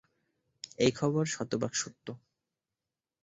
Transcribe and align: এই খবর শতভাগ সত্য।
এই 0.79 0.91
খবর 0.91 1.23
শতভাগ 1.25 1.73
সত্য। 1.73 2.07